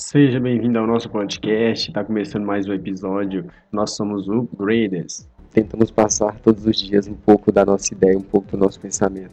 Seja 0.00 0.40
bem-vindo 0.40 0.78
ao 0.78 0.86
nosso 0.86 1.10
podcast. 1.10 1.90
Está 1.90 2.02
começando 2.02 2.42
mais 2.42 2.66
um 2.66 2.72
episódio. 2.72 3.44
Nós 3.70 3.94
somos 3.94 4.26
o 4.28 4.48
Graders. 4.58 5.28
Tentamos 5.52 5.90
passar 5.90 6.36
todos 6.42 6.64
os 6.64 6.80
dias 6.80 7.06
um 7.06 7.12
pouco 7.12 7.52
da 7.52 7.66
nossa 7.66 7.92
ideia, 7.92 8.16
um 8.16 8.22
pouco 8.22 8.50
do 8.50 8.56
nosso 8.56 8.80
pensamento. 8.80 9.30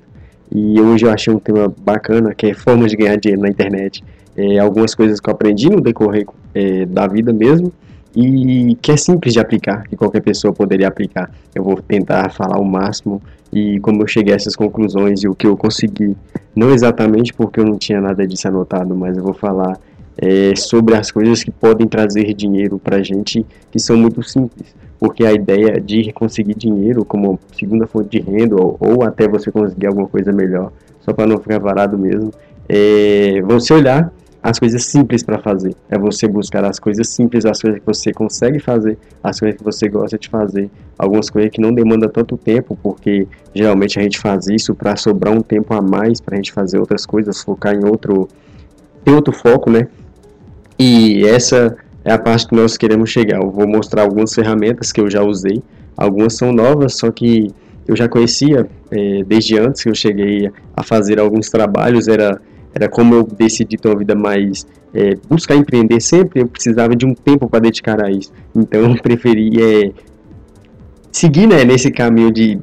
E 0.54 0.80
hoje 0.80 1.06
eu 1.06 1.10
achei 1.10 1.34
um 1.34 1.40
tema 1.40 1.74
bacana 1.80 2.36
que 2.36 2.48
é 2.48 2.54
formas 2.54 2.92
de 2.92 2.98
ganhar 2.98 3.16
dinheiro 3.16 3.42
na 3.42 3.48
internet. 3.48 4.04
É, 4.36 4.60
algumas 4.60 4.94
coisas 4.94 5.22
que 5.22 5.30
eu 5.30 5.34
aprendi 5.34 5.70
no 5.70 5.80
decorrer 5.80 6.28
é, 6.54 6.86
da 6.86 7.08
vida 7.08 7.32
mesmo 7.32 7.72
e 8.14 8.76
que 8.82 8.92
é 8.92 8.98
simples 8.98 9.34
de 9.34 9.40
aplicar, 9.40 9.88
que 9.88 9.96
qualquer 9.96 10.22
pessoa 10.22 10.54
poderia 10.54 10.90
aplicar. 10.90 11.32
Eu 11.56 11.64
vou 11.64 11.82
tentar 11.82 12.30
falar 12.32 12.60
o 12.60 12.66
máximo 12.66 13.22
e 13.54 13.80
como 13.80 14.04
eu 14.04 14.08
cheguei 14.08 14.34
a 14.34 14.36
essas 14.36 14.56
conclusões 14.56 15.24
e 15.24 15.30
o 15.30 15.34
que 15.34 15.48
eu 15.48 15.56
consegui. 15.56 16.16
Não 16.54 16.72
exatamente 16.72 17.34
porque 17.34 17.62
eu 17.62 17.66
não 17.66 17.78
tinha 17.78 18.02
nada 18.02 18.28
disso 18.28 18.50
anotado, 18.50 18.94
mas 18.94 19.16
eu 19.18 19.24
vou 19.24 19.34
falar 19.34 19.80
é, 20.18 20.56
sobre 20.56 20.96
as 20.96 21.12
coisas 21.12 21.44
que 21.44 21.52
podem 21.52 21.88
trazer 21.88 22.34
dinheiro 22.34 22.80
para 22.80 22.98
a 22.98 23.04
gente, 23.04 23.46
que 23.72 23.80
são 23.80 23.98
muito 23.98 24.24
simples, 24.24 24.76
porque 25.00 25.26
a 25.26 25.34
ideia 25.34 25.80
de 25.80 26.12
conseguir 26.12 26.56
dinheiro 26.56 27.06
como 27.06 27.40
segunda 27.58 27.86
fonte 27.86 28.10
de 28.10 28.20
renda 28.20 28.56
ou, 28.56 28.78
ou 28.80 29.04
até 29.04 29.28
você 29.28 29.52
conseguir 29.52 29.88
alguma 29.88 30.08
coisa 30.08 30.32
melhor, 30.32 30.72
só 31.02 31.14
para 31.14 31.28
não 31.28 31.38
ficar 31.38 31.60
varado 31.60 31.98
mesmo, 31.98 32.32
é 32.68 33.42
você 33.44 33.74
olhar 33.74 34.12
as 34.42 34.60
coisas 34.60 34.84
simples 34.86 35.24
para 35.24 35.40
fazer. 35.40 35.76
É 35.90 35.98
você 35.98 36.28
buscar 36.28 36.64
as 36.64 36.80
coisas 36.80 37.10
simples, 37.10 37.46
as 37.46 37.62
coisas 37.62 37.80
que 37.80 37.86
você 37.86 38.14
consegue 38.14 38.60
fazer, 38.60 38.98
as 39.24 39.40
coisas 39.40 39.58
que 39.58 39.64
você 39.64 39.90
gosta 39.90 40.18
de 40.18 40.30
fazer, 40.30 40.70
algumas 40.98 41.30
coisas 41.30 41.52
que 41.52 41.60
não 41.60 41.74
demandam 41.74 42.10
tanto 42.10 42.38
tempo, 42.38 42.78
porque 42.82 43.28
geralmente 43.54 44.00
a 44.00 44.02
gente 44.02 44.20
faz 44.20 44.48
isso 44.48 44.74
para 44.74 44.96
sobrar 44.96 45.34
um 45.34 45.42
tempo 45.42 45.74
a 45.74 45.82
mais 45.82 46.22
para 46.22 46.36
a 46.36 46.38
gente 46.38 46.54
fazer 46.54 46.80
outras 46.80 47.06
coisas, 47.06 47.42
focar 47.42 47.76
em 47.76 47.86
outro, 47.86 48.30
ter 49.04 49.12
outro 49.12 49.34
foco, 49.34 49.70
né? 49.70 49.88
E 50.80 51.26
essa 51.26 51.76
é 52.04 52.12
a 52.12 52.18
parte 52.18 52.48
que 52.48 52.56
nós 52.56 52.78
queremos 52.78 53.10
chegar. 53.10 53.42
Eu 53.42 53.50
vou 53.50 53.68
mostrar 53.68 54.04
algumas 54.04 54.34
ferramentas 54.34 54.92
que 54.92 55.02
eu 55.02 55.10
já 55.10 55.24
usei. 55.24 55.62
Algumas 55.96 56.34
são 56.36 56.52
novas, 56.52 56.96
só 56.96 57.12
que 57.12 57.52
eu 57.88 57.96
já 57.96 58.08
conhecia 58.08 58.68
é, 58.92 59.24
desde 59.24 59.58
antes 59.58 59.82
que 59.82 59.90
eu 59.90 59.96
cheguei 59.96 60.50
a 60.76 60.84
fazer 60.84 61.20
alguns 61.20 61.50
trabalhos. 61.50 62.08
Era, 62.08 62.40
era 62.74 62.88
como 62.88 63.16
eu 63.16 63.24
decidi 63.24 63.78
ter 63.78 63.88
uma 63.88 63.98
vida 63.98 64.16
mais. 64.16 64.66
É, 64.94 65.16
buscar 65.30 65.56
empreender 65.56 66.00
sempre, 66.00 66.42
eu 66.42 66.48
precisava 66.48 66.96
de 66.96 67.06
um 67.06 67.14
tempo 67.14 67.50
para 67.50 67.60
dedicar 67.60 68.04
a 68.04 68.10
isso. 68.10 68.32
Então 68.56 68.82
eu 68.94 69.02
preferi 69.02 69.52
é, 69.62 69.92
seguir 71.12 71.48
né, 71.48 71.64
nesse 71.66 71.92
caminho 71.92 72.32
de. 72.32 72.60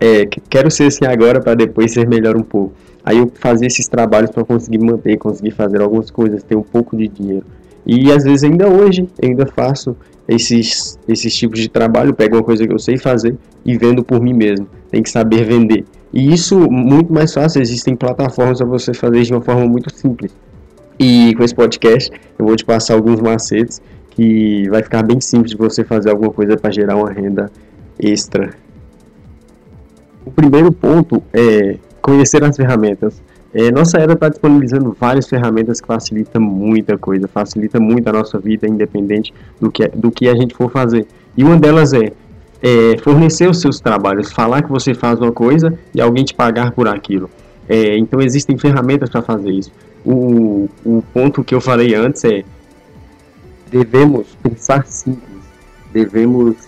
É, 0.00 0.26
quero 0.48 0.70
ser 0.70 0.84
assim 0.84 1.04
agora 1.06 1.40
para 1.40 1.54
depois 1.54 1.92
ser 1.92 2.06
melhor 2.06 2.36
um 2.36 2.42
pouco. 2.42 2.72
Aí 3.04 3.18
eu 3.18 3.30
fazia 3.34 3.66
esses 3.66 3.88
trabalhos 3.88 4.30
para 4.30 4.44
conseguir 4.44 4.78
manter, 4.78 5.16
conseguir 5.16 5.52
fazer 5.52 5.80
algumas 5.80 6.10
coisas, 6.10 6.42
ter 6.42 6.56
um 6.56 6.62
pouco 6.62 6.96
de 6.96 7.08
dinheiro. 7.08 7.44
E 7.86 8.12
às 8.12 8.24
vezes 8.24 8.44
ainda 8.44 8.68
hoje, 8.68 9.08
ainda 9.22 9.46
faço 9.46 9.96
esses, 10.28 10.98
esses 11.08 11.34
tipos 11.34 11.58
de 11.58 11.68
trabalho, 11.68 12.12
pego 12.12 12.36
uma 12.36 12.42
coisa 12.42 12.66
que 12.66 12.72
eu 12.72 12.78
sei 12.78 12.98
fazer 12.98 13.34
e 13.64 13.78
vendo 13.78 14.04
por 14.04 14.20
mim 14.20 14.34
mesmo. 14.34 14.68
Tem 14.90 15.02
que 15.02 15.10
saber 15.10 15.44
vender. 15.44 15.84
E 16.12 16.32
isso 16.32 16.70
muito 16.70 17.12
mais 17.12 17.32
fácil, 17.32 17.62
existem 17.62 17.96
plataformas 17.96 18.58
para 18.58 18.66
você 18.66 18.92
fazer 18.92 19.22
de 19.22 19.32
uma 19.32 19.40
forma 19.40 19.66
muito 19.66 19.94
simples. 19.94 20.30
E 20.98 21.34
com 21.34 21.44
esse 21.44 21.54
podcast 21.54 22.10
eu 22.38 22.44
vou 22.44 22.56
te 22.56 22.64
passar 22.64 22.94
alguns 22.94 23.20
macetes 23.20 23.80
que 24.10 24.68
vai 24.68 24.82
ficar 24.82 25.02
bem 25.02 25.20
simples 25.20 25.52
de 25.52 25.56
você 25.56 25.84
fazer 25.84 26.10
alguma 26.10 26.30
coisa 26.30 26.56
para 26.56 26.70
gerar 26.70 26.96
uma 26.96 27.10
renda 27.10 27.50
extra. 27.98 28.50
O 30.28 30.30
primeiro 30.30 30.70
ponto 30.70 31.22
é 31.32 31.78
conhecer 32.02 32.44
as 32.44 32.54
ferramentas. 32.54 33.18
É, 33.54 33.70
nossa 33.70 33.96
era 33.96 34.12
está 34.12 34.28
disponibilizando 34.28 34.94
várias 35.00 35.26
ferramentas 35.26 35.80
que 35.80 35.86
facilitam 35.86 36.42
muita 36.42 36.98
coisa, 36.98 37.26
facilita 37.26 37.80
muito 37.80 38.06
a 38.08 38.12
nossa 38.12 38.38
vida, 38.38 38.68
independente 38.68 39.32
do 39.58 39.72
que, 39.72 39.88
do 39.88 40.10
que 40.10 40.28
a 40.28 40.34
gente 40.34 40.54
for 40.54 40.70
fazer. 40.70 41.06
E 41.34 41.42
uma 41.42 41.56
delas 41.56 41.94
é, 41.94 42.12
é 42.62 42.98
fornecer 42.98 43.48
os 43.48 43.58
seus 43.58 43.80
trabalhos, 43.80 44.30
falar 44.30 44.60
que 44.60 44.68
você 44.68 44.92
faz 44.92 45.18
uma 45.18 45.32
coisa 45.32 45.72
e 45.94 46.00
alguém 46.00 46.26
te 46.26 46.34
pagar 46.34 46.72
por 46.72 46.86
aquilo. 46.86 47.30
É, 47.66 47.96
então 47.96 48.20
existem 48.20 48.58
ferramentas 48.58 49.08
para 49.08 49.22
fazer 49.22 49.50
isso. 49.50 49.72
O, 50.04 50.68
o 50.84 51.02
ponto 51.14 51.42
que 51.42 51.54
eu 51.54 51.60
falei 51.60 51.94
antes 51.94 52.22
é 52.24 52.44
devemos 53.70 54.26
pensar 54.42 54.84
simples, 54.86 55.40
devemos 55.90 56.67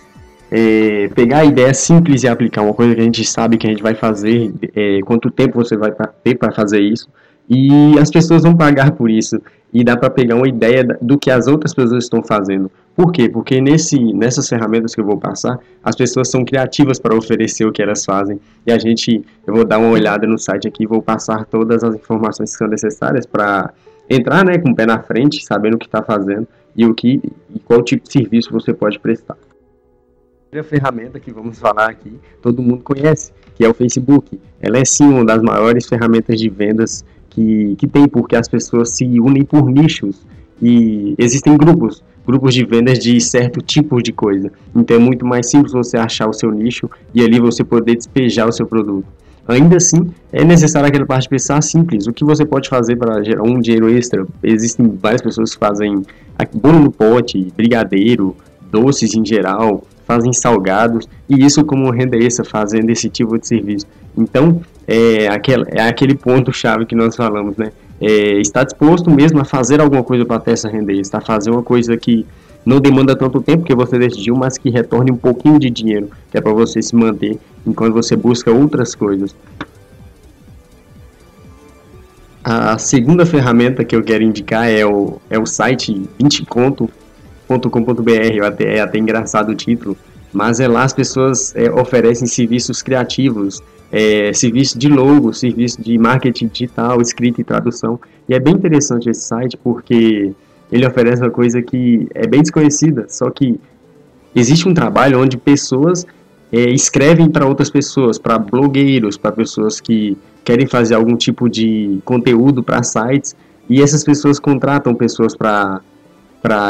é, 0.51 1.07
pegar 1.15 1.39
a 1.39 1.45
ideia 1.45 1.73
simples 1.73 2.23
e 2.23 2.27
aplicar 2.27 2.61
uma 2.61 2.73
coisa 2.73 2.93
que 2.93 2.99
a 2.99 3.03
gente 3.03 3.23
sabe 3.23 3.57
que 3.57 3.65
a 3.65 3.69
gente 3.69 3.81
vai 3.81 3.95
fazer, 3.95 4.53
é, 4.75 4.99
quanto 5.05 5.31
tempo 5.31 5.55
você 5.63 5.77
vai 5.77 5.93
ter 6.23 6.35
para 6.35 6.51
fazer 6.51 6.81
isso, 6.81 7.07
e 7.49 7.97
as 7.97 8.11
pessoas 8.11 8.43
vão 8.43 8.55
pagar 8.55 8.91
por 8.91 9.09
isso. 9.09 9.41
E 9.73 9.83
dá 9.85 9.95
para 9.95 10.09
pegar 10.09 10.35
uma 10.35 10.47
ideia 10.47 10.85
do 11.01 11.17
que 11.17 11.31
as 11.31 11.47
outras 11.47 11.73
pessoas 11.73 12.03
estão 12.03 12.21
fazendo. 12.21 12.69
Por 12.93 13.13
quê? 13.13 13.29
Porque 13.29 13.61
nesse, 13.61 13.97
nessas 14.13 14.49
ferramentas 14.49 14.93
que 14.93 14.99
eu 14.99 15.05
vou 15.05 15.17
passar, 15.17 15.57
as 15.81 15.95
pessoas 15.95 16.29
são 16.29 16.43
criativas 16.43 16.99
para 16.99 17.15
oferecer 17.15 17.65
o 17.65 17.71
que 17.71 17.81
elas 17.81 18.03
fazem. 18.03 18.37
E 18.67 18.71
a 18.71 18.77
gente, 18.77 19.23
eu 19.47 19.53
vou 19.53 19.63
dar 19.63 19.79
uma 19.79 19.89
olhada 19.89 20.27
no 20.27 20.37
site 20.37 20.67
aqui, 20.67 20.85
vou 20.85 21.01
passar 21.01 21.45
todas 21.45 21.85
as 21.85 21.95
informações 21.95 22.51
que 22.51 22.57
são 22.57 22.67
necessárias 22.67 23.25
para 23.25 23.73
entrar 24.09 24.43
né, 24.43 24.57
com 24.57 24.71
o 24.71 24.75
pé 24.75 24.85
na 24.85 24.99
frente, 24.99 25.45
sabendo 25.45 25.75
o 25.75 25.79
que 25.79 25.85
está 25.85 26.03
fazendo 26.03 26.45
e 26.75 26.85
o 26.85 26.93
que 26.93 27.21
e 27.53 27.59
qual 27.59 27.81
tipo 27.81 28.05
de 28.05 28.11
serviço 28.11 28.51
você 28.51 28.73
pode 28.73 28.99
prestar 28.99 29.37
primeira 30.51 30.67
ferramenta 30.67 31.17
que 31.17 31.31
vamos 31.31 31.57
falar 31.57 31.89
aqui, 31.89 32.11
todo 32.41 32.61
mundo 32.61 32.83
conhece, 32.83 33.31
que 33.55 33.63
é 33.63 33.69
o 33.69 33.73
Facebook. 33.73 34.37
Ela 34.61 34.79
é 34.79 34.85
sim 34.85 35.05
uma 35.05 35.23
das 35.23 35.41
maiores 35.41 35.87
ferramentas 35.87 36.37
de 36.37 36.49
vendas 36.49 37.05
que, 37.29 37.73
que 37.77 37.87
tem, 37.87 38.05
porque 38.05 38.35
as 38.35 38.49
pessoas 38.49 38.89
se 38.89 39.05
unem 39.21 39.45
por 39.45 39.69
nichos 39.69 40.27
e 40.61 41.15
existem 41.17 41.55
grupos, 41.55 42.03
grupos 42.27 42.53
de 42.53 42.65
vendas 42.65 42.99
de 42.99 43.19
certo 43.21 43.61
tipo 43.61 44.01
de 44.01 44.11
coisa. 44.11 44.51
Então 44.75 44.97
é 44.97 44.99
muito 44.99 45.25
mais 45.25 45.49
simples 45.49 45.71
você 45.71 45.97
achar 45.97 46.27
o 46.27 46.33
seu 46.33 46.51
nicho 46.51 46.89
e 47.13 47.21
ali 47.23 47.39
você 47.39 47.63
poder 47.63 47.95
despejar 47.95 48.45
o 48.45 48.51
seu 48.51 48.67
produto. 48.67 49.07
Ainda 49.47 49.77
assim, 49.77 50.11
é 50.33 50.43
necessário 50.43 50.89
aquela 50.89 51.05
parte 51.05 51.23
de 51.23 51.29
pensar 51.29 51.61
simples. 51.63 52.07
O 52.07 52.13
que 52.13 52.25
você 52.25 52.45
pode 52.45 52.67
fazer 52.67 52.97
para 52.97 53.23
gerar 53.23 53.43
um 53.43 53.59
dinheiro 53.59 53.89
extra? 53.89 54.27
Existem 54.43 54.85
várias 55.01 55.21
pessoas 55.21 55.53
que 55.53 55.59
fazem 55.59 56.03
bolo 56.53 56.79
no 56.79 56.91
pote, 56.91 57.51
brigadeiro, 57.55 58.35
doces 58.71 59.13
em 59.13 59.25
geral, 59.25 59.83
fazem 60.05 60.33
salgados, 60.33 61.07
e 61.29 61.45
isso 61.45 61.63
como 61.63 61.89
renda 61.91 62.17
extra, 62.17 62.43
fazendo 62.43 62.89
esse 62.89 63.09
tipo 63.09 63.37
de 63.37 63.47
serviço. 63.47 63.85
Então, 64.17 64.61
é 64.87 65.27
aquele, 65.27 65.65
é 65.69 65.81
aquele 65.81 66.15
ponto-chave 66.15 66.85
que 66.85 66.95
nós 66.95 67.15
falamos, 67.15 67.55
né? 67.57 67.71
É, 67.99 68.39
está 68.39 68.63
disposto 68.63 69.11
mesmo 69.11 69.39
a 69.39 69.45
fazer 69.45 69.79
alguma 69.79 70.03
coisa 70.03 70.25
para 70.25 70.39
ter 70.39 70.51
essa 70.51 70.67
renda 70.67 70.91
extra, 70.91 71.19
a 71.19 71.21
fazer 71.21 71.51
uma 71.51 71.61
coisa 71.61 71.95
que 71.95 72.25
não 72.65 72.79
demanda 72.79 73.15
tanto 73.15 73.41
tempo 73.41 73.63
que 73.63 73.75
você 73.75 73.97
decidiu, 73.97 74.35
mas 74.35 74.57
que 74.57 74.69
retorne 74.69 75.11
um 75.11 75.17
pouquinho 75.17 75.59
de 75.59 75.69
dinheiro, 75.69 76.09
que 76.29 76.37
é 76.37 76.41
para 76.41 76.51
você 76.51 76.81
se 76.81 76.95
manter 76.95 77.37
enquanto 77.65 77.93
você 77.93 78.15
busca 78.15 78.51
outras 78.51 78.95
coisas. 78.95 79.35
A 82.43 82.77
segunda 82.79 83.23
ferramenta 83.23 83.85
que 83.85 83.95
eu 83.95 84.03
quero 84.03 84.23
indicar 84.23 84.67
é 84.67 84.83
o, 84.83 85.19
é 85.29 85.37
o 85.37 85.45
site 85.45 86.09
20conto.com.br, 87.59 88.45
até, 88.45 88.77
é 88.77 88.81
até 88.81 88.97
engraçado 88.97 89.49
o 89.49 89.55
título, 89.55 89.97
mas 90.31 90.59
é 90.59 90.67
lá 90.67 90.83
as 90.83 90.93
pessoas 90.93 91.53
é, 91.55 91.69
oferecem 91.71 92.27
serviços 92.27 92.81
criativos, 92.81 93.61
é, 93.91 94.31
serviço 94.33 94.77
de 94.77 94.87
logo, 94.87 95.33
serviço 95.33 95.81
de 95.81 95.97
marketing 95.97 96.47
digital, 96.47 97.01
escrita 97.01 97.41
e 97.41 97.43
tradução. 97.43 97.99
E 98.29 98.33
é 98.33 98.39
bem 98.39 98.53
interessante 98.53 99.09
esse 99.09 99.21
site 99.21 99.57
porque 99.57 100.31
ele 100.71 100.87
oferece 100.87 101.21
uma 101.21 101.31
coisa 101.31 101.61
que 101.61 102.07
é 102.13 102.25
bem 102.25 102.41
desconhecida, 102.41 103.05
só 103.09 103.29
que 103.29 103.59
existe 104.33 104.67
um 104.67 104.73
trabalho 104.73 105.21
onde 105.21 105.35
pessoas 105.35 106.05
é, 106.51 106.69
escrevem 106.69 107.29
para 107.29 107.45
outras 107.45 107.69
pessoas, 107.69 108.17
para 108.17 108.37
blogueiros, 108.37 109.17
para 109.17 109.31
pessoas 109.31 109.81
que 109.81 110.17
querem 110.45 110.65
fazer 110.65 110.95
algum 110.95 111.15
tipo 111.15 111.49
de 111.49 111.99
conteúdo 112.05 112.63
para 112.63 112.81
sites, 112.83 113.35
e 113.69 113.81
essas 113.81 114.03
pessoas 114.03 114.39
contratam 114.39 114.95
pessoas 114.95 115.35
para 115.35 115.81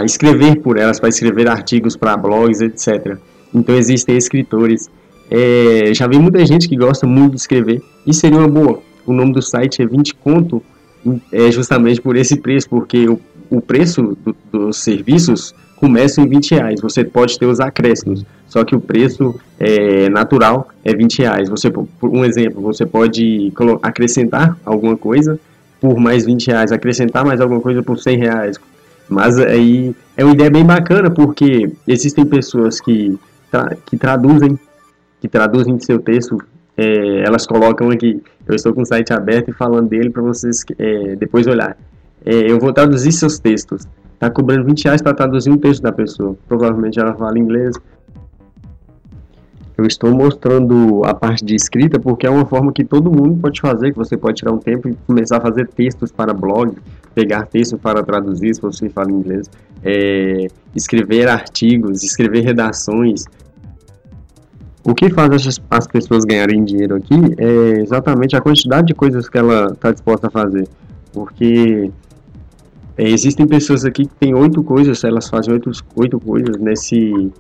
escrever 0.03 0.59
por 0.62 0.77
elas, 0.77 1.00
para 1.00 1.09
escrever 1.09 1.47
artigos 1.47 1.95
para 1.95 2.18
blogs, 2.18 2.62
etc. 2.62 3.18
Então 3.53 3.75
existem 3.75 4.18
escritores. 4.18 4.89
É, 5.29 5.94
já 5.94 6.07
vi 6.07 6.18
muita 6.19 6.45
gente 6.45 6.68
que 6.68 6.75
gosta 6.75 7.07
muito 7.07 7.31
de 7.31 7.41
escrever 7.41 7.81
e 8.06 8.13
seria 8.13 8.38
uma 8.38 8.47
boa. 8.47 8.81
O 9.06 9.13
nome 9.13 9.33
do 9.33 9.41
site 9.41 9.81
é 9.81 9.85
20 9.85 10.15
conto, 10.15 10.62
é 11.31 11.51
justamente 11.51 12.01
por 12.01 12.15
esse 12.15 12.38
preço, 12.38 12.69
porque 12.69 13.07
o, 13.07 13.19
o 13.50 13.62
preço 13.62 14.18
do, 14.23 14.35
dos 14.51 14.77
serviços 14.77 15.56
começa 15.77 16.21
em 16.21 16.27
20 16.27 16.51
reais. 16.51 16.81
Você 16.81 17.03
pode 17.03 17.39
ter 17.39 17.45
os 17.45 17.59
acréscimos, 17.59 18.23
só 18.47 18.63
que 18.63 18.75
o 18.75 18.79
preço 18.79 19.39
é, 19.59 20.09
natural 20.09 20.69
é 20.83 20.94
20 20.94 21.19
reais. 21.19 21.50
Você, 21.50 21.71
por 21.71 21.88
um 22.03 22.23
exemplo, 22.23 22.62
você 22.62 22.85
pode 22.85 23.51
acrescentar 23.81 24.57
alguma 24.63 24.95
coisa 24.95 25.39
por 25.79 26.00
mais 26.00 26.25
20 26.25 26.47
reais, 26.47 26.71
acrescentar 26.71 27.25
mais 27.25 27.41
alguma 27.41 27.59
coisa 27.59 27.81
por 27.81 27.97
100 27.97 28.18
reais. 28.18 28.57
Mas 29.12 29.38
aí 29.38 29.94
é 30.16 30.24
uma 30.24 30.34
ideia 30.34 30.50
bem 30.50 30.66
bacana, 30.66 31.12
porque 31.12 31.69
existem 31.86 32.25
pessoas 32.25 32.80
que 32.80 33.19
tra 33.52 33.75
que 33.86 33.98
traduzem, 33.98 34.58
que 35.19 35.28
traduzem 35.28 35.78
seu 35.81 36.00
texto, 36.00 36.38
é, 36.78 37.28
elas 37.28 37.46
colocam 37.46 37.90
aqui. 37.90 38.24
Eu 38.48 38.56
estou 38.56 38.74
com 38.74 38.84
o 38.84 38.86
site 38.86 39.12
aberto 39.12 39.50
e 39.50 39.54
falando 39.54 39.90
dele 39.90 40.10
para 40.10 40.22
vocês 40.22 40.63
é, 40.80 41.18
depois 41.18 41.46
olhar. 41.46 41.78
é, 42.25 42.50
eu 42.50 42.58
vou 42.58 42.72
traduzir 42.72 43.12
seus 43.12 43.38
textos. 43.38 43.86
Tá 44.18 44.30
cobrando 44.30 44.63
20 44.63 44.86
reais 44.86 45.02
para 45.02 45.14
traduzir 45.14 45.52
um 45.52 45.57
texto 45.57 45.81
da 45.81 45.92
pessoa. 45.92 46.38
Provavelmente 46.48 46.98
ela 46.98 47.14
fala 47.14 47.38
inglês. 47.38 47.75
Eu 49.81 49.88
estou 49.88 50.12
mostrando 50.12 51.01
a 51.06 51.12
parte 51.12 51.44
de 51.44 51.56
escrita 51.56 52.00
porque 52.00 52.28
é 52.28 52.30
uma 52.30 52.45
forma 52.45 52.72
que 52.72 52.83
todo 52.83 53.12
mundo 53.12 53.39
pode 53.42 53.60
fazer, 53.60 53.92
que 53.92 53.98
você 53.98 54.16
pode 54.16 54.36
tirar 54.36 54.51
um 54.51 54.60
tempo 54.60 54.88
e 54.88 54.94
começar 55.07 55.38
a 55.38 55.42
fazer 55.42 55.68
textos 55.69 56.12
para 56.12 56.36
blog, 56.36 56.78
pegar 57.16 57.48
textos 57.48 57.80
para 57.81 58.04
traduzir, 58.04 58.54
se 58.54 58.62
você 58.62 58.89
fala 58.89 59.10
inglês, 59.10 59.50
é, 59.83 60.45
escrever 60.75 61.28
artigos, 61.28 62.04
escrever 62.04 62.42
redações. 62.42 63.24
O 64.83 64.94
que 64.94 65.10
faz 65.10 65.48
as, 65.48 65.60
as 65.72 65.88
pessoas 65.88 66.25
ganharem 66.25 66.63
dinheiro 66.63 66.95
aqui 66.95 67.19
é 67.39 67.81
exatamente 67.81 68.36
a 68.36 68.42
quantidade 68.42 68.86
de 68.86 68.94
coisas 68.94 69.28
que 69.28 69.38
ela 69.39 69.72
está 69.72 69.92
disposta 69.92 70.28
a 70.28 70.30
fazer. 70.30 70.68
Porque 71.12 71.89
é, 72.95 73.10
existem 73.10 73.48
pessoas 73.48 73.83
aqui 73.83 74.06
que 74.06 74.13
têm 74.13 74.36
oito 74.36 74.62
coisas, 74.63 75.04
elas 75.04 75.28
fazem 75.28 75.56
oito 75.95 76.19
coisas 76.19 76.56
nesse, 76.57 77.31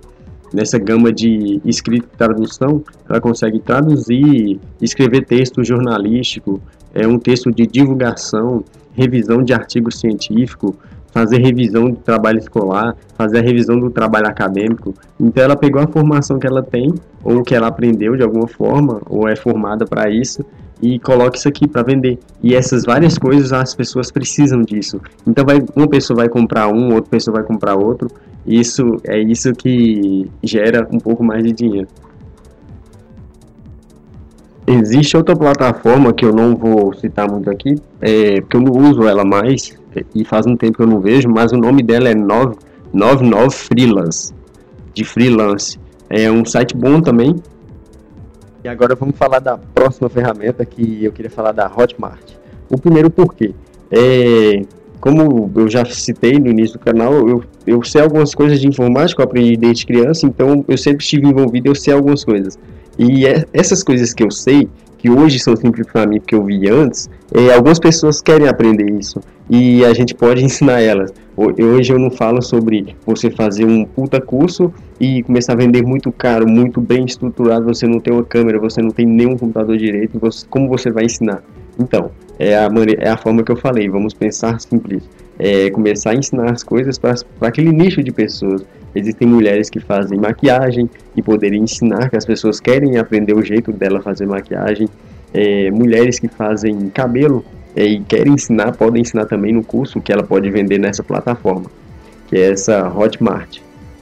nessa 0.53 0.77
gama 0.77 1.11
de 1.11 1.61
escrita 1.65 2.07
e 2.13 2.17
tradução. 2.17 2.83
Ela 3.09 3.19
consegue 3.21 3.59
traduzir, 3.59 4.59
escrever 4.81 5.25
texto 5.25 5.63
jornalístico, 5.63 6.61
é 6.93 7.07
um 7.07 7.17
texto 7.17 7.51
de 7.51 7.65
divulgação, 7.65 8.63
revisão 8.93 9.43
de 9.43 9.53
artigo 9.53 9.91
científico, 9.91 10.75
fazer 11.11 11.39
revisão 11.39 11.89
do 11.89 11.97
trabalho 11.97 12.39
escolar, 12.39 12.95
fazer 13.17 13.39
a 13.39 13.41
revisão 13.41 13.79
do 13.79 13.89
trabalho 13.89 14.27
acadêmico. 14.27 14.93
Então 15.19 15.43
ela 15.43 15.55
pegou 15.55 15.81
a 15.81 15.87
formação 15.87 16.39
que 16.39 16.47
ela 16.47 16.63
tem, 16.63 16.93
ou 17.23 17.43
que 17.43 17.53
ela 17.53 17.67
aprendeu 17.67 18.15
de 18.15 18.23
alguma 18.23 18.47
forma, 18.47 19.01
ou 19.09 19.27
é 19.27 19.35
formada 19.35 19.85
para 19.85 20.09
isso, 20.09 20.43
e 20.81 20.97
coloca 20.99 21.37
isso 21.37 21.47
aqui 21.47 21.67
para 21.67 21.83
vender. 21.83 22.17
E 22.41 22.55
essas 22.55 22.83
várias 22.83 23.17
coisas 23.17 23.53
as 23.53 23.75
pessoas 23.75 24.11
precisam 24.11 24.61
disso. 24.61 24.99
Então 25.27 25.45
vai, 25.45 25.63
uma 25.75 25.87
pessoa 25.87 26.17
vai 26.17 26.29
comprar 26.29 26.67
um, 26.69 26.93
outra 26.93 27.11
pessoa 27.11 27.37
vai 27.37 27.45
comprar 27.45 27.75
outro. 27.75 28.09
Isso 28.45 28.97
é 29.07 29.19
isso 29.19 29.53
que 29.53 30.29
gera 30.43 30.87
um 30.91 30.99
pouco 30.99 31.23
mais 31.23 31.43
de 31.43 31.51
dinheiro. 31.51 31.87
Existe 34.67 35.17
outra 35.17 35.35
plataforma 35.35 36.13
que 36.13 36.25
eu 36.25 36.33
não 36.33 36.55
vou 36.55 36.93
citar 36.93 37.29
muito 37.29 37.49
aqui, 37.49 37.75
é, 37.99 38.41
porque 38.41 38.57
eu 38.57 38.61
não 38.61 38.89
uso 38.89 39.03
ela 39.03 39.25
mais 39.25 39.77
e 40.15 40.23
faz 40.23 40.45
um 40.45 40.55
tempo 40.55 40.77
que 40.77 40.83
eu 40.83 40.87
não 40.87 40.99
vejo, 40.99 41.27
mas 41.27 41.51
o 41.51 41.57
nome 41.57 41.83
dela 41.83 42.09
é 42.09 42.15
99 42.15 43.49
Freelance, 43.51 44.33
de 44.93 45.03
freelance. 45.03 45.77
É 46.09 46.31
um 46.31 46.45
site 46.45 46.75
bom 46.75 47.01
também, 47.01 47.35
e 48.63 48.67
agora 48.67 48.93
vamos 48.93 49.17
falar 49.17 49.39
da 49.39 49.57
próxima 49.57 50.07
ferramenta 50.07 50.63
que 50.63 51.03
eu 51.03 51.11
queria 51.11 51.31
falar 51.31 51.51
da 51.51 51.65
Hotmart. 51.65 52.33
O 52.69 52.77
primeiro 52.77 53.09
porquê. 53.09 53.55
É, 53.89 54.61
como 55.01 55.51
eu 55.55 55.67
já 55.67 55.83
citei 55.83 56.39
no 56.39 56.47
início 56.47 56.77
do 56.77 56.85
canal, 56.85 57.27
eu, 57.27 57.43
eu 57.65 57.83
sei 57.83 58.01
algumas 58.01 58.35
coisas 58.35 58.61
de 58.61 58.67
informática, 58.67 59.21
eu 59.21 59.25
aprendi 59.25 59.57
desde 59.57 59.85
criança, 59.85 60.27
então 60.27 60.63
eu 60.67 60.77
sempre 60.77 61.03
estive 61.03 61.27
envolvido, 61.27 61.69
eu 61.69 61.75
sei 61.75 61.93
algumas 61.93 62.23
coisas. 62.23 62.57
E 62.97 63.25
é, 63.25 63.43
essas 63.51 63.83
coisas 63.83 64.13
que 64.13 64.23
eu 64.23 64.29
sei, 64.29 64.69
que 64.99 65.09
hoje 65.09 65.39
são 65.39 65.55
simples 65.55 65.87
para 65.91 66.05
mim 66.05 66.19
porque 66.19 66.35
eu 66.35 66.43
vi 66.43 66.69
antes, 66.69 67.09
é, 67.33 67.51
algumas 67.55 67.79
pessoas 67.79 68.21
querem 68.21 68.47
aprender 68.47 68.91
isso 68.91 69.19
e 69.49 69.83
a 69.83 69.91
gente 69.93 70.13
pode 70.13 70.43
ensinar 70.45 70.79
elas. 70.79 71.11
Hoje 71.35 71.91
eu 71.91 71.97
não 71.97 72.11
falo 72.11 72.39
sobre 72.39 72.95
você 73.03 73.31
fazer 73.31 73.65
um 73.65 73.83
puta 73.83 74.21
curso 74.21 74.71
e 74.99 75.23
começar 75.23 75.53
a 75.53 75.55
vender 75.55 75.81
muito 75.81 76.11
caro, 76.11 76.47
muito 76.47 76.79
bem 76.79 77.05
estruturado, 77.05 77.65
você 77.65 77.87
não 77.87 77.99
tem 77.99 78.13
uma 78.13 78.23
câmera, 78.23 78.59
você 78.59 78.79
não 78.79 78.91
tem 78.91 79.07
nenhum 79.07 79.35
computador 79.35 79.75
direito, 79.75 80.19
você, 80.19 80.45
como 80.47 80.67
você 80.67 80.91
vai 80.91 81.05
ensinar? 81.05 81.41
Então, 81.81 82.11
é 82.37 82.57
a, 82.57 82.69
maneira, 82.69 83.03
é 83.03 83.09
a 83.09 83.17
forma 83.17 83.43
que 83.43 83.51
eu 83.51 83.55
falei, 83.55 83.89
vamos 83.89 84.13
pensar 84.13 84.59
simples. 84.61 85.03
É 85.39 85.69
começar 85.71 86.11
a 86.11 86.15
ensinar 86.15 86.51
as 86.51 86.63
coisas 86.63 86.97
para 86.99 87.15
aquele 87.41 87.71
nicho 87.71 88.03
de 88.03 88.11
pessoas. 88.11 88.63
Existem 88.93 89.27
mulheres 89.27 89.69
que 89.69 89.79
fazem 89.79 90.19
maquiagem 90.19 90.89
e 91.15 91.21
poderem 91.21 91.63
ensinar 91.63 92.09
que 92.09 92.17
as 92.17 92.25
pessoas 92.25 92.59
querem 92.59 92.97
aprender 92.97 93.33
o 93.35 93.41
jeito 93.41 93.71
dela 93.71 94.01
fazer 94.01 94.27
maquiagem. 94.27 94.87
É, 95.33 95.71
mulheres 95.71 96.19
que 96.19 96.27
fazem 96.27 96.89
cabelo 96.89 97.43
é, 97.75 97.85
e 97.85 98.01
querem 98.01 98.33
ensinar, 98.33 98.73
podem 98.73 99.01
ensinar 99.01 99.25
também 99.25 99.53
no 99.53 99.63
curso 99.63 100.01
que 100.01 100.11
ela 100.11 100.23
pode 100.23 100.49
vender 100.51 100.77
nessa 100.77 101.01
plataforma, 101.01 101.71
que 102.27 102.37
é 102.37 102.51
essa 102.51 102.87
Hotmart. 102.89 103.59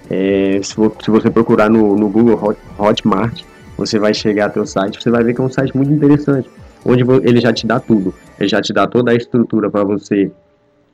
É, 0.10 0.60
se, 0.64 0.74
for, 0.74 0.96
se, 1.04 1.12
você 1.12 1.30
procurar 1.30 1.70
no, 1.70 1.96
no 1.96 2.10
Google 2.10 2.40
Hot, 2.44 2.60
Hotmart, 2.80 3.44
você 3.78 4.00
vai 4.00 4.14
chegar 4.14 4.48
até 4.48 4.60
o 4.60 4.66
site, 4.66 5.02
você 5.02 5.12
vai 5.12 5.24
ver 5.24 5.36
que 5.36 5.42
é 5.42 5.44
um 5.44 5.50
site 5.50 5.76
muito 5.78 5.94
interessante, 5.94 6.50
onde 6.86 7.04
ele 7.24 7.40
já 7.40 7.52
te 7.52 7.66
dá 7.66 7.80
tudo, 7.80 8.14
ele 8.40 8.50
já 8.50 8.62
te 8.62 8.74
dá 8.74 8.88
toda 8.88 9.12
a 9.12 9.16
estrutura 9.16 9.70
para 9.70 9.84
você 9.84 10.32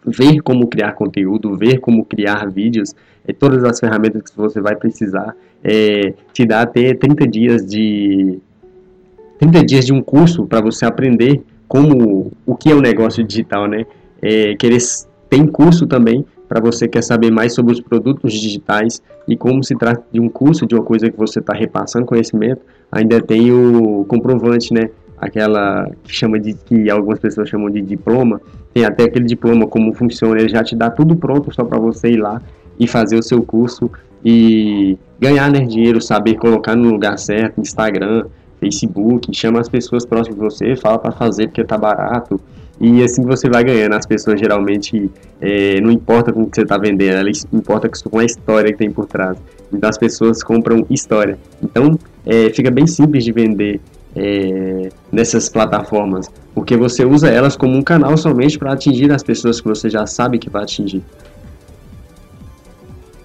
ver 0.05 0.41
como 0.41 0.67
criar 0.67 0.93
conteúdo, 0.93 1.55
ver 1.55 1.79
como 1.79 2.05
criar 2.05 2.49
vídeos, 2.49 2.93
é, 3.27 3.33
todas 3.33 3.63
as 3.63 3.79
ferramentas 3.79 4.21
que 4.23 4.37
você 4.37 4.61
vai 4.61 4.75
precisar, 4.75 5.35
é, 5.63 6.13
te 6.31 6.45
dá 6.45 6.61
até 6.61 6.93
30 6.93 7.27
dias 7.27 7.65
de 7.65 8.39
30 9.39 9.65
dias 9.65 9.85
de 9.85 9.93
um 9.93 10.01
curso 10.01 10.45
para 10.45 10.61
você 10.61 10.85
aprender 10.85 11.41
como 11.67 12.31
o 12.45 12.55
que 12.55 12.71
é 12.71 12.75
o 12.75 12.77
um 12.77 12.81
negócio 12.81 13.23
digital, 13.23 13.67
né? 13.67 13.85
É, 14.21 14.55
eles 14.61 15.07
têm 15.29 15.45
curso 15.45 15.87
também 15.87 16.25
para 16.47 16.61
você 16.61 16.87
quer 16.87 17.01
saber 17.01 17.31
mais 17.31 17.53
sobre 17.53 17.73
os 17.73 17.81
produtos 17.81 18.33
digitais 18.33 19.01
e 19.27 19.35
como 19.35 19.63
se 19.63 19.75
trata 19.75 20.03
de 20.11 20.19
um 20.19 20.29
curso, 20.29 20.65
de 20.65 20.75
uma 20.75 20.83
coisa 20.83 21.09
que 21.09 21.17
você 21.17 21.39
está 21.39 21.53
repassando 21.53 22.05
conhecimento, 22.05 22.61
ainda 22.91 23.19
tem 23.19 23.51
o 23.51 24.05
comprovante, 24.05 24.73
né? 24.73 24.89
Aquela 25.17 25.89
que 26.03 26.13
chama 26.13 26.39
de 26.39 26.53
que 26.53 26.89
algumas 26.89 27.19
pessoas 27.19 27.49
chamam 27.49 27.69
de 27.69 27.81
diploma, 27.81 28.41
tem 28.73 28.85
até 28.85 29.03
aquele 29.03 29.25
diploma, 29.25 29.67
como 29.67 29.93
funciona, 29.93 30.39
ele 30.39 30.49
já 30.49 30.63
te 30.63 30.75
dá 30.75 30.89
tudo 30.89 31.15
pronto 31.15 31.53
só 31.53 31.63
para 31.63 31.79
você 31.79 32.09
ir 32.09 32.17
lá 32.17 32.41
e 32.79 32.87
fazer 32.87 33.17
o 33.17 33.23
seu 33.23 33.41
curso 33.41 33.89
e 34.23 34.97
ganhar 35.19 35.49
né, 35.49 35.59
dinheiro, 35.59 36.01
saber 36.01 36.35
colocar 36.35 36.75
no 36.75 36.89
lugar 36.89 37.17
certo, 37.17 37.61
Instagram, 37.61 38.25
Facebook, 38.59 39.33
chama 39.33 39.59
as 39.59 39.69
pessoas 39.69 40.05
próximas 40.05 40.37
de 40.37 40.43
você, 40.43 40.75
fala 40.75 40.97
para 40.97 41.11
fazer 41.11 41.47
porque 41.47 41.63
tá 41.63 41.77
barato, 41.77 42.39
e 42.79 43.03
assim 43.03 43.23
você 43.23 43.49
vai 43.49 43.63
ganhando. 43.63 43.93
As 43.93 44.05
pessoas 44.05 44.39
geralmente 44.39 45.09
é, 45.39 45.79
não 45.81 45.91
importa 45.91 46.33
com 46.33 46.43
o 46.43 46.49
que 46.49 46.55
você 46.55 46.63
está 46.63 46.77
vendendo, 46.77 47.17
elas 47.17 47.45
importa 47.53 47.89
com 48.09 48.19
a 48.19 48.25
história 48.25 48.71
que 48.71 48.77
tem 48.77 48.91
por 48.91 49.05
trás. 49.05 49.37
Então 49.71 49.89
as 49.89 49.97
pessoas 49.97 50.43
compram 50.43 50.85
história. 50.89 51.37
Então 51.63 51.97
é, 52.25 52.49
fica 52.49 52.69
bem 52.69 52.87
simples 52.87 53.23
de 53.23 53.31
vender 53.31 53.79
é, 54.15 54.89
nessas 55.11 55.49
plataformas, 55.49 56.31
porque 56.53 56.77
você 56.77 57.03
usa 57.03 57.27
elas 57.27 57.57
como 57.57 57.75
um 57.75 57.81
canal 57.81 58.15
somente 58.15 58.57
para 58.57 58.71
atingir 58.71 59.11
as 59.11 59.21
pessoas 59.21 59.59
que 59.59 59.67
você 59.67 59.89
já 59.89 60.05
sabe 60.07 60.39
que 60.39 60.49
vai 60.49 60.63
atingir. 60.63 61.03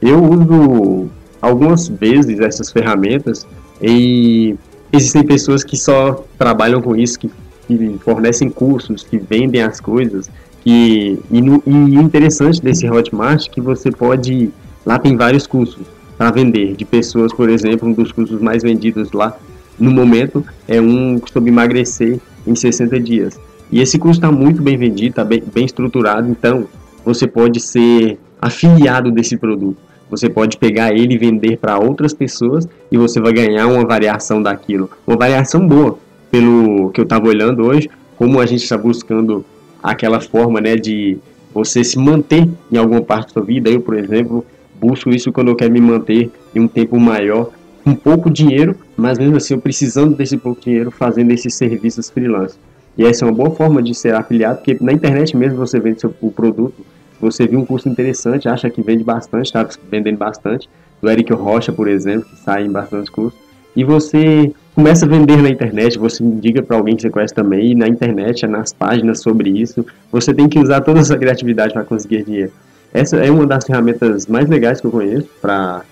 Eu 0.03 0.23
uso 0.23 1.09
algumas 1.41 1.89
vezes 1.89 2.41
essas 2.41 2.73
ferramentas 2.73 3.47
e 3.81 4.57
existem 4.93 5.23
pessoas 5.25 5.63
que 5.63 5.77
só 5.77 6.25
trabalham 6.37 6.83
com 6.83 6.97
isso, 6.97 7.19
que, 7.21 7.31
que 7.69 7.99
fornecem 8.01 8.51
cursos, 8.51 9.05
que 9.05 9.19
vendem 9.19 9.63
as 9.63 9.81
coisas. 9.81 10.31
Que, 10.63 11.19
e, 11.31 11.41
no, 11.41 11.63
e 11.67 11.99
o 11.99 12.03
interessante 12.03 12.61
desse 12.61 12.89
Hotmart 12.89 13.49
que 13.49 13.61
você 13.61 13.91
pode. 13.91 14.51
Lá 14.85 14.99
tem 14.99 15.17
vários 15.17 15.47
cursos 15.47 15.87
para 16.17 16.31
vender, 16.31 16.75
de 16.75 16.85
pessoas, 16.85 17.33
por 17.33 17.49
exemplo, 17.49 17.89
um 17.89 17.93
dos 17.93 18.13
cursos 18.13 18.41
mais 18.41 18.63
vendidos 18.63 19.13
lá 19.13 19.39
no 19.81 19.91
momento 19.91 20.45
é 20.69 20.81
um 20.81 21.21
sobre 21.33 21.51
emagrecer 21.51 22.21
em 22.47 22.55
60 22.55 23.01
dias. 23.01 23.41
E 23.73 23.81
esse 23.81 23.99
curso 23.99 24.19
está 24.19 24.31
muito 24.31 24.61
bem 24.61 24.77
vendido, 24.77 25.11
está 25.11 25.25
bem, 25.25 25.43
bem 25.53 25.65
estruturado, 25.65 26.29
então 26.31 26.67
você 27.05 27.27
pode 27.27 27.61
ser 27.61 28.19
afiliado 28.41 29.11
desse 29.11 29.37
produto. 29.37 29.79
Você 30.11 30.29
pode 30.29 30.57
pegar 30.57 30.93
ele 30.93 31.15
e 31.15 31.19
vender 31.19 31.57
para 31.57 31.79
outras 31.79 32.13
pessoas 32.13 32.69
e 32.91 32.99
você 32.99 33.21
vai 33.21 33.33
ganhar 33.33 33.69
uma 33.69 33.87
variação 33.87 34.43
daquilo. 34.43 34.91
Uma 35.07 35.17
variação 35.17 35.67
boa, 35.67 35.99
pelo 36.31 36.91
que 36.91 37.01
eu 37.01 37.05
estava 37.05 37.29
olhando 37.29 37.65
hoje, 37.65 37.89
como 38.17 38.41
a 38.41 38.47
gente 38.47 38.65
está 38.65 38.77
buscando 38.77 39.45
aquela 39.81 40.21
forma 40.21 40.61
né, 40.61 40.77
de 40.77 41.19
você 41.55 41.83
se 41.85 41.99
manter 41.99 42.49
em 42.71 42.77
alguma 42.77 43.03
parte 43.03 43.29
da 43.29 43.33
sua 43.35 43.43
vida. 43.43 43.71
Eu, 43.71 43.81
por 43.81 43.97
exemplo, 43.97 44.45
busco 44.81 45.11
isso 45.11 45.31
quando 45.31 45.49
eu 45.49 45.57
quero 45.57 45.73
me 45.73 45.81
manter 45.81 46.31
em 46.55 46.61
um 46.61 46.69
tempo 46.69 46.99
maior, 46.99 47.51
com 47.85 47.95
pouco 47.95 48.31
dinheiro, 48.31 48.77
mas 48.97 49.19
mesmo 49.19 49.37
assim 49.37 49.55
eu 49.55 49.61
precisando 49.61 50.15
desse 50.15 50.37
pouco 50.37 50.61
dinheiro 50.61 50.91
fazendo 50.91 51.31
esses 51.31 51.55
serviços 51.55 52.11
freelance. 52.11 52.57
E 52.97 53.05
essa 53.05 53.25
é 53.25 53.29
uma 53.29 53.35
boa 53.35 53.51
forma 53.51 53.83
de 53.83 53.95
ser 53.95 54.15
afiliado, 54.15 54.59
porque 54.59 54.77
na 54.81 54.93
internet 54.93 55.37
mesmo 55.37 55.57
você 55.57 55.79
vende 55.79 56.01
seu, 56.01 56.15
o 56.21 56.31
produto 56.31 56.85
você 57.21 57.47
viu 57.47 57.61
um 57.61 57.67
curso 57.67 57.89
interessante, 57.89 58.49
acha 58.49 58.71
que 58.71 58.81
vende 58.81 59.05
bastante, 59.05 59.47
está 59.47 59.69
vendendo 59.91 60.17
bastante, 60.17 60.69
do 61.03 61.11
Eric 61.11 61.33
Rocha, 61.33 61.73
por 61.73 61.87
exemplo, 61.87 62.29
que 62.29 62.37
sai 62.37 62.65
em 62.65 62.71
bastante 62.71 63.11
cursos, 63.11 63.39
e 63.77 63.85
você 63.85 64.53
começa 64.75 65.05
a 65.05 65.09
vender 65.09 65.37
na 65.37 65.51
internet, 65.51 65.99
você 65.99 66.25
indica 66.25 66.63
para 66.63 66.77
alguém 66.77 66.97
que 66.97 67.03
você 67.03 67.11
conhece 67.11 67.35
também, 67.35 67.73
e 67.73 67.75
na 67.75 67.87
internet, 67.87 68.47
nas 68.47 68.73
páginas 68.73 69.21
sobre 69.21 69.51
isso, 69.51 69.85
você 70.11 70.33
tem 70.33 70.49
que 70.49 70.59
usar 70.59 70.81
toda 70.81 71.01
essa 71.01 71.17
criatividade 71.17 71.75
para 71.75 71.85
conseguir 71.85 72.25
dinheiro. 72.25 72.53
Essa 72.93 73.19
é 73.19 73.31
uma 73.31 73.47
das 73.47 73.65
ferramentas 73.65 74.27
mais 74.27 74.49
legais 74.49 74.81
que 74.81 74.87
eu 74.87 74.91
conheço 74.91 75.29
para 75.41 75.83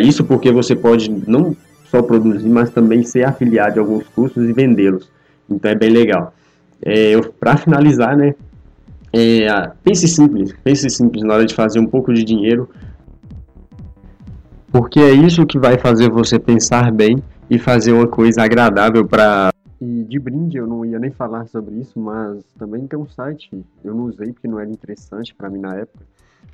isso, 0.00 0.24
porque 0.24 0.52
você 0.52 0.76
pode 0.76 1.10
não 1.26 1.56
só 1.84 2.02
produzir, 2.02 2.48
mas 2.48 2.70
também 2.70 3.02
ser 3.02 3.24
afiliado 3.24 3.74
de 3.74 3.78
alguns 3.78 4.06
cursos 4.08 4.48
e 4.48 4.52
vendê-los. 4.52 5.10
Então 5.48 5.70
é 5.70 5.74
bem 5.74 5.90
legal. 5.90 6.34
É, 6.82 7.18
para 7.40 7.56
finalizar, 7.56 8.16
né, 8.16 8.34
É, 9.10 9.48
pense 9.82 10.06
simples, 10.06 10.54
pense 10.62 10.88
simples 10.90 11.24
na 11.24 11.32
hora 11.32 11.46
de 11.46 11.54
fazer 11.54 11.80
um 11.80 11.86
pouco 11.86 12.12
de 12.12 12.22
dinheiro, 12.22 12.68
porque 14.70 15.00
é 15.00 15.12
isso 15.14 15.46
que 15.46 15.58
vai 15.58 15.78
fazer 15.78 16.10
você 16.10 16.38
pensar 16.38 16.92
bem 16.92 17.16
e 17.48 17.58
fazer 17.58 17.92
uma 17.92 18.06
coisa 18.06 18.42
agradável 18.42 19.06
para 19.06 19.50
e 19.80 20.04
de 20.04 20.18
brinde 20.18 20.58
eu 20.58 20.66
não 20.66 20.84
ia 20.84 20.98
nem 20.98 21.10
falar 21.10 21.46
sobre 21.46 21.76
isso, 21.76 21.98
mas 21.98 22.44
também 22.58 22.86
tem 22.86 22.98
um 22.98 23.08
site, 23.08 23.48
eu 23.82 23.94
não 23.94 24.04
usei 24.04 24.30
porque 24.30 24.46
não 24.46 24.60
era 24.60 24.68
interessante 24.68 25.34
para 25.34 25.48
mim 25.48 25.60
na 25.60 25.74
época, 25.74 26.04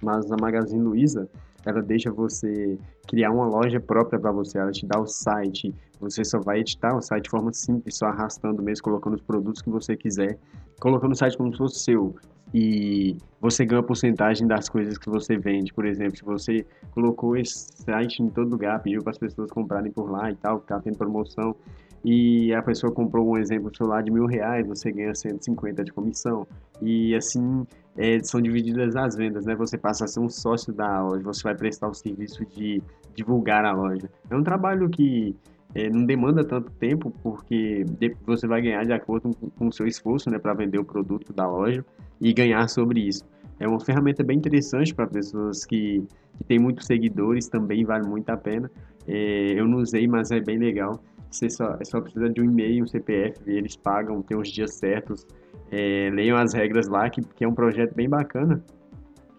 mas 0.01 0.31
a 0.31 0.37
Magazine 0.41 0.81
Luiza, 0.81 1.27
ela 1.65 1.83
deixa 1.83 2.11
você 2.11 2.79
criar 3.09 3.31
uma 3.31 3.47
loja 3.47 3.81
própria 3.81 4.19
para 4.19 4.33
você, 4.33 4.59
ela 4.59 4.71
te 4.71 4.87
dá 4.87 5.01
o 5.01 5.07
site, 5.07 5.75
você 6.01 6.25
só 6.25 6.39
vai 6.41 6.61
editar 6.61 6.97
o 6.97 7.01
site 7.01 7.25
de 7.25 7.31
forma 7.31 7.53
simples, 7.53 7.97
só 7.97 8.07
arrastando 8.07 8.63
mesmo, 8.63 8.85
colocando 8.85 9.15
os 9.15 9.23
produtos 9.23 9.63
que 9.63 9.71
você 9.71 9.97
quiser, 9.97 10.39
colocando 10.81 11.13
o 11.13 11.17
site 11.17 11.37
como 11.37 11.53
se 11.53 11.59
fosse 11.59 11.81
seu, 11.81 12.15
e 12.53 13.17
você 13.41 13.65
ganha 13.65 13.83
porcentagem 13.83 14.47
das 14.47 14.69
coisas 14.69 14.97
que 14.97 15.11
você 15.11 15.37
vende. 15.37 15.75
Por 15.75 15.85
exemplo, 15.87 16.17
se 16.17 16.25
você 16.25 16.65
colocou 16.93 17.37
esse 17.37 17.67
site 17.83 18.23
em 18.23 18.29
todo 18.29 18.51
lugar, 18.51 18.81
pediu 18.81 19.03
para 19.03 19.11
as 19.11 19.19
pessoas 19.19 19.51
comprarem 19.51 19.91
por 19.91 20.09
lá 20.09 20.31
e 20.31 20.37
tal, 20.37 20.61
que 20.61 20.69
tá 20.69 20.79
tendo 20.79 20.97
promoção, 20.97 21.57
e 22.05 22.55
a 22.55 22.63
pessoa 22.63 22.93
comprou 22.93 23.27
um 23.27 23.39
exemplo 23.39 23.75
celular 23.75 24.03
de 24.03 24.11
mil 24.13 24.27
reais, 24.27 24.67
você 24.67 24.93
ganha 24.93 25.15
150 25.15 25.83
de 25.83 25.93
comissão. 25.93 26.47
E 26.83 27.15
assim 27.15 27.67
é, 27.97 28.19
são 28.23 28.41
divididas 28.41 28.97
as 28.97 29.17
vendas, 29.17 29.47
né? 29.47 29.55
Você 29.55 29.79
passa 29.79 30.05
a 30.05 30.09
ser 30.09 30.21
um 30.21 30.29
sócio 30.29 30.73
da 30.73 31.03
loja, 31.03 31.23
você 31.23 31.43
vai 31.43 31.55
prestar 31.55 31.89
o 31.89 31.95
serviço 31.95 32.45
de 32.47 32.83
divulgar 33.15 33.65
a 33.65 33.73
loja. 33.73 34.11
É 34.29 34.37
um 34.37 34.43
trabalho 34.43 34.89
que 34.89 35.35
é, 35.75 35.89
não 35.91 36.05
demanda 36.05 36.45
tanto 36.45 36.71
tempo, 36.73 37.13
porque 37.23 37.85
você 38.27 38.47
vai 38.47 38.63
ganhar 38.63 38.85
de 38.85 38.93
acordo 38.93 39.31
com 39.57 39.69
o 39.69 39.73
seu 39.73 39.87
esforço 39.87 40.31
né, 40.31 40.39
para 40.39 40.55
vender 40.55 40.79
o 40.79 40.85
produto 40.85 41.33
da 41.33 41.47
loja 41.47 41.85
e 42.21 42.33
ganhar 42.33 42.69
sobre 42.69 43.01
isso. 43.01 43.25
É 43.59 43.69
uma 43.69 43.81
ferramenta 43.81 44.23
bem 44.23 44.39
interessante 44.39 44.95
para 44.95 45.07
pessoas 45.07 45.65
que, 45.65 46.03
que 46.37 46.45
têm 46.45 46.59
muitos 46.59 46.87
seguidores, 46.87 47.49
também 47.49 47.85
vale 47.85 48.07
muito 48.07 48.29
a 48.31 48.37
pena. 48.37 48.71
É, 49.07 49.53
eu 49.59 49.67
não 49.67 49.79
usei, 49.79 50.07
mas 50.09 50.31
é 50.31 50.41
bem 50.41 50.59
legal. 50.59 51.01
Você 51.31 51.49
só, 51.51 51.77
só 51.83 52.01
precisa 52.01 52.29
de 52.29 52.41
um 52.41 52.45
e-mail, 52.45 52.85
um 52.85 52.87
CPF, 52.87 53.39
eles 53.47 53.77
pagam, 53.77 54.23
tem 54.23 54.37
os 54.37 54.49
dias 54.49 54.75
certos. 54.75 55.27
É, 55.71 56.11
leiam 56.13 56.37
as 56.37 56.53
regras 56.53 56.89
lá, 56.89 57.09
que, 57.11 57.21
que 57.23 57.45
é 57.45 57.49
um 57.49 57.55
projeto 57.55 57.95
bem 57.95 58.09
bacana. 58.09 58.63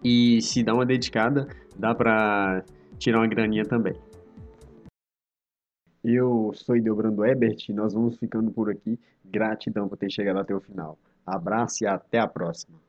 E 0.04 0.42
se 0.42 0.64
dá 0.64 0.74
uma 0.74 0.86
dedicada, 0.86 1.48
dá 1.78 1.96
para 1.96 2.64
tirar 2.98 3.20
uma 3.20 3.28
graninha 3.28 3.66
também. 3.66 3.96
Eu 6.04 6.52
sou 6.54 6.78
Ideobrando 6.78 7.26
Ebert 7.26 7.70
e 7.70 7.74
nós 7.74 7.94
vamos 7.94 8.18
ficando 8.18 8.52
por 8.52 8.70
aqui. 8.70 9.00
Gratidão 9.24 9.90
por 9.90 9.98
ter 9.98 10.12
chegado 10.12 10.38
até 10.40 10.54
o 10.54 10.62
final. 10.62 11.00
Abraço 11.26 11.84
e 11.84 11.88
até 11.88 12.20
a 12.20 12.28
próxima. 12.28 12.85